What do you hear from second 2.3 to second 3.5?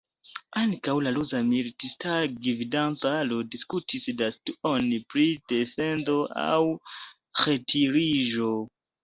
gvidantaro